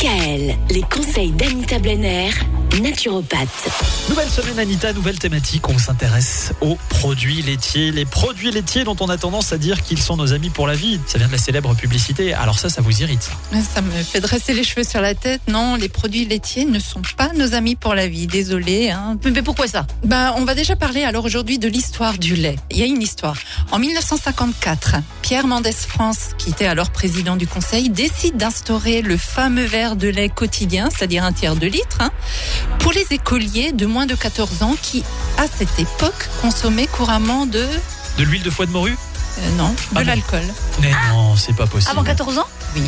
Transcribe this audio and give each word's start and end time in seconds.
DKL, 0.00 0.56
les 0.70 0.82
conseils 0.82 1.30
d'Anita 1.30 1.78
Blenner, 1.78 2.30
naturopathe. 2.78 3.68
Nouvelle 4.08 4.28
semaine 4.28 4.58
Anita, 4.58 4.92
nouvelle 4.92 5.18
thématique, 5.18 5.68
on 5.68 5.78
s'intéresse 5.78 6.52
aux 6.60 6.78
produits 6.88 7.42
laitiers. 7.42 7.90
Les 7.90 8.04
produits 8.04 8.50
laitiers 8.50 8.84
dont 8.84 8.96
on 9.00 9.08
a 9.08 9.16
tendance 9.16 9.52
à 9.52 9.58
dire 9.58 9.82
qu'ils 9.82 10.00
sont 10.00 10.16
nos 10.16 10.32
amis 10.32 10.50
pour 10.50 10.66
la 10.66 10.74
vie. 10.74 11.00
Ça 11.06 11.18
vient 11.18 11.26
de 11.26 11.32
la 11.32 11.38
célèbre 11.38 11.74
publicité. 11.74 12.32
Alors 12.34 12.58
ça, 12.58 12.68
ça 12.68 12.80
vous 12.80 13.02
irrite 13.02 13.22
ça 13.22 13.32
Ça 13.74 13.80
me 13.82 13.90
fait 13.90 14.20
dresser 14.20 14.54
les 14.54 14.64
cheveux 14.64 14.84
sur 14.84 15.00
la 15.00 15.14
tête. 15.14 15.40
Non, 15.48 15.76
les 15.76 15.88
produits 15.88 16.24
laitiers 16.24 16.64
ne 16.64 16.78
sont 16.78 17.02
pas 17.16 17.30
nos 17.34 17.54
amis 17.54 17.76
pour 17.76 17.94
la 17.94 18.06
vie. 18.06 18.26
Désolé. 18.26 18.90
Hein. 18.90 19.18
Mais 19.24 19.42
pourquoi 19.42 19.66
ça? 19.66 19.86
Ben, 20.04 20.34
On 20.36 20.44
va 20.44 20.54
déjà 20.54 20.76
parler 20.76 21.02
alors 21.04 21.24
aujourd'hui 21.24 21.58
de 21.58 21.68
l'histoire 21.68 22.18
du 22.18 22.34
lait. 22.34 22.56
Il 22.70 22.78
y 22.78 22.82
a 22.82 22.86
une 22.86 23.02
histoire. 23.02 23.36
En 23.70 23.78
1954, 23.78 24.96
Pierre 25.22 25.46
Mendès 25.46 25.72
France, 25.72 26.30
qui 26.38 26.50
était 26.50 26.66
alors 26.66 26.90
président 26.90 27.36
du 27.36 27.46
Conseil, 27.46 27.90
décide 27.90 28.36
d'instaurer 28.36 29.02
le 29.02 29.16
fameux 29.16 29.64
verre 29.64 29.96
de 29.96 30.08
lait 30.08 30.28
quotidien, 30.28 30.88
c'est-à-dire 30.90 31.24
un 31.24 31.32
tiers 31.32 31.56
de 31.56 31.66
litre, 31.66 31.98
hein, 32.00 32.10
pour 32.78 32.92
les 32.92 33.06
écoliers 33.10 33.72
de 33.72 33.86
moins 33.86 34.06
de 34.06 34.14
14 34.14 34.62
ans 34.62 34.76
qui, 34.80 35.04
à 35.38 35.44
cette 35.46 35.78
époque, 35.78 36.28
consommaient 36.40 36.86
couramment 36.86 37.46
de... 37.46 37.66
De 38.18 38.24
l'huile 38.24 38.42
de 38.42 38.50
foie 38.50 38.66
de 38.66 38.70
morue 38.72 38.96
euh, 39.38 39.50
non, 39.56 39.68
de 39.68 39.74
Ah 39.94 40.00
bon 40.00 40.06
l'alcool. 40.06 40.42
Mais 40.80 40.90
non, 41.10 41.36
c'est 41.36 41.54
pas 41.54 41.66
possible. 41.66 41.92
Avant 41.92 42.02
14 42.02 42.38
ans? 42.38 42.48
Oui. 42.74 42.82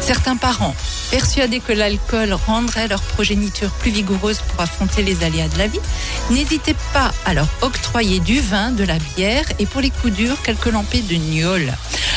Certains 0.00 0.36
parents, 0.36 0.74
persuadés 1.10 1.60
que 1.60 1.72
l'alcool 1.72 2.32
rendrait 2.32 2.88
leur 2.88 3.02
progéniture 3.02 3.70
plus 3.70 3.90
vigoureuse 3.90 4.38
pour 4.38 4.60
affronter 4.60 5.02
les 5.02 5.24
aléas 5.24 5.48
de 5.48 5.58
la 5.58 5.66
vie, 5.66 5.80
n'hésitaient 6.30 6.76
pas 6.92 7.12
à 7.24 7.34
leur 7.34 7.48
octroyer 7.62 8.20
du 8.20 8.40
vin, 8.40 8.70
de 8.70 8.84
la 8.84 8.98
bière 9.16 9.44
et 9.58 9.66
pour 9.66 9.80
les 9.80 9.90
coups 9.90 10.12
durs, 10.12 10.40
quelques 10.42 10.66
lampées 10.66 11.02
de 11.02 11.14
gnôle. 11.14 11.72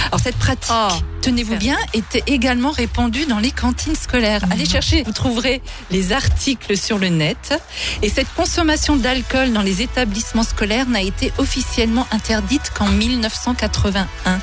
Alors 0.08 0.20
cette 0.22 0.36
pratique, 0.38 0.72
Oh, 0.72 0.94
tenez-vous 1.22 1.56
bien, 1.56 1.78
était 1.94 2.24
également 2.28 2.72
répandue 2.72 3.26
dans 3.26 3.40
les 3.40 3.52
cantines 3.52 3.96
scolaires. 3.96 4.42
Allez 4.52 4.66
chercher, 4.66 5.04
vous 5.04 5.12
trouverez 5.12 5.62
les 5.92 6.12
articles 6.14 6.78
sur 6.78 7.00
le 7.00 7.10
net. 7.10 7.60
Et 8.02 8.10
cette 8.10 8.32
consommation 8.36 8.96
d'alcool 8.96 9.54
dans 9.54 9.62
les 9.62 9.82
établissements 9.82 10.44
scolaires 10.44 10.88
n'a 10.88 11.02
été 11.02 11.32
officiellement 11.38 12.08
interdite 12.12 12.72
qu'en 12.78 12.88
1981. 12.88 14.40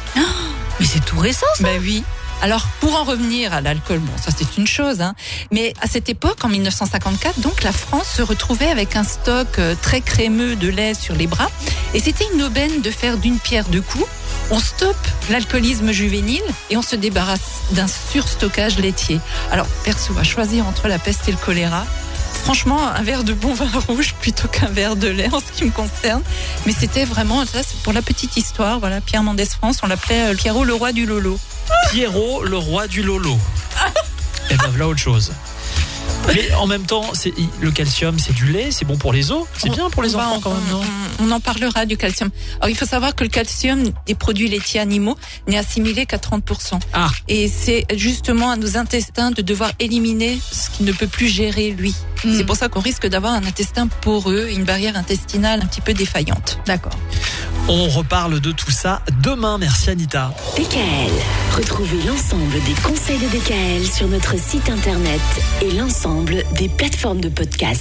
Mais 0.80 0.86
c'est 0.86 1.04
tout 1.04 1.18
récent 1.18 1.46
ça 1.56 1.64
Ben 1.64 1.80
oui. 1.80 2.02
Alors, 2.42 2.66
pour 2.80 2.98
en 2.98 3.04
revenir 3.04 3.52
à 3.52 3.60
l'alcool, 3.60 3.98
bon, 3.98 4.12
ça 4.16 4.30
c'est 4.34 4.56
une 4.56 4.66
chose, 4.66 5.02
hein. 5.02 5.14
mais 5.50 5.74
à 5.82 5.86
cette 5.86 6.08
époque, 6.08 6.42
en 6.42 6.48
1954, 6.48 7.40
donc 7.40 7.62
la 7.62 7.72
France 7.72 8.08
se 8.16 8.22
retrouvait 8.22 8.68
avec 8.68 8.96
un 8.96 9.04
stock 9.04 9.58
euh, 9.58 9.74
très 9.80 10.00
crémeux 10.00 10.56
de 10.56 10.68
lait 10.68 10.94
sur 10.94 11.14
les 11.14 11.26
bras, 11.26 11.50
et 11.92 12.00
c'était 12.00 12.24
une 12.34 12.42
aubaine 12.42 12.80
de 12.80 12.90
faire 12.90 13.18
d'une 13.18 13.38
pierre 13.38 13.66
deux 13.68 13.82
coups. 13.82 14.06
On 14.50 14.58
stoppe 14.58 14.96
l'alcoolisme 15.28 15.92
juvénile 15.92 16.42
et 16.70 16.76
on 16.76 16.82
se 16.82 16.96
débarrasse 16.96 17.60
d'un 17.72 17.86
surstockage 17.86 18.78
laitier. 18.78 19.20
Alors, 19.52 19.66
perso, 19.84 20.16
à 20.18 20.24
choisir 20.24 20.66
entre 20.66 20.88
la 20.88 20.98
peste 20.98 21.28
et 21.28 21.32
le 21.32 21.36
choléra. 21.36 21.84
Franchement, 22.42 22.88
un 22.88 23.02
verre 23.02 23.22
de 23.22 23.34
bon 23.34 23.52
vin 23.52 23.68
rouge 23.86 24.14
plutôt 24.20 24.48
qu'un 24.48 24.66
verre 24.66 24.96
de 24.96 25.08
lait 25.08 25.28
en 25.32 25.40
ce 25.40 25.52
qui 25.52 25.64
me 25.64 25.70
concerne. 25.70 26.22
Mais 26.66 26.72
c'était 26.72 27.04
vraiment, 27.04 27.44
ça 27.44 27.62
c'est 27.62 27.80
pour 27.82 27.92
la 27.92 28.02
petite 28.02 28.36
histoire, 28.36 28.80
voilà, 28.80 29.00
Pierre 29.00 29.22
Mendès 29.22 29.44
France, 29.44 29.78
on 29.82 29.86
l'appelait 29.86 30.32
euh, 30.32 30.34
Pierrot 30.34 30.64
le 30.64 30.74
roi 30.74 30.92
du 30.92 31.06
Lolo. 31.06 31.38
Pierrot, 31.90 32.44
le 32.44 32.56
roi 32.56 32.86
du 32.86 33.02
Lolo. 33.02 33.36
Et 34.50 34.56
ben 34.56 34.68
voilà 34.68 34.88
autre 34.88 35.00
chose. 35.00 35.32
Mais 36.34 36.52
en 36.54 36.66
même 36.66 36.84
temps, 36.84 37.04
c'est 37.14 37.32
le 37.60 37.70
calcium, 37.70 38.18
c'est 38.18 38.34
du 38.34 38.46
lait, 38.46 38.70
c'est 38.70 38.84
bon 38.84 38.96
pour 38.96 39.12
les 39.12 39.32
os, 39.32 39.44
c'est 39.56 39.70
bien 39.70 39.88
pour 39.90 40.02
les 40.02 40.14
enfants 40.14 40.36
en- 40.36 40.40
quand 40.40 40.52
même, 40.52 40.62
non 40.70 40.82
on, 41.18 41.24
on 41.28 41.30
en 41.32 41.40
parlera 41.40 41.86
du 41.86 41.96
calcium. 41.96 42.30
Alors, 42.60 42.68
il 42.68 42.76
faut 42.76 42.84
savoir 42.86 43.14
que 43.14 43.24
le 43.24 43.30
calcium 43.30 43.82
des 44.06 44.14
produits 44.14 44.48
laitiers 44.48 44.80
animaux 44.80 45.16
n'est 45.48 45.56
assimilé 45.56 46.04
qu'à 46.06 46.18
30%. 46.18 46.78
Ah, 46.92 47.08
Et 47.28 47.48
c'est 47.48 47.86
justement 47.96 48.50
à 48.50 48.56
nos 48.56 48.76
intestins 48.76 49.30
de 49.30 49.40
devoir 49.42 49.70
éliminer 49.80 50.38
ce 50.52 50.68
qui 50.70 50.82
ne 50.82 50.92
peut 50.92 51.06
plus 51.06 51.28
gérer 51.28 51.70
lui. 51.70 51.94
Mm. 52.24 52.36
C'est 52.36 52.44
pour 52.44 52.56
ça 52.56 52.68
qu'on 52.68 52.80
risque 52.80 53.06
d'avoir 53.06 53.32
un 53.32 53.44
intestin 53.44 53.86
poreux, 53.88 54.48
et 54.50 54.54
une 54.54 54.64
barrière 54.64 54.96
intestinale 54.96 55.62
un 55.62 55.66
petit 55.66 55.80
peu 55.80 55.94
défaillante. 55.94 56.58
D'accord. 56.66 56.92
On 57.70 57.88
reparle 57.88 58.40
de 58.40 58.50
tout 58.50 58.72
ça 58.72 59.00
demain. 59.22 59.56
Merci 59.56 59.90
Anita. 59.90 60.34
DKL, 60.56 61.12
retrouvez 61.56 62.02
l'ensemble 62.02 62.60
des 62.64 62.74
conseils 62.82 63.18
de 63.18 63.28
DKL 63.28 63.86
sur 63.86 64.08
notre 64.08 64.36
site 64.36 64.68
internet 64.68 65.20
et 65.62 65.70
l'ensemble 65.70 66.42
des 66.56 66.68
plateformes 66.68 67.20
de 67.20 67.28
podcast. 67.28 67.78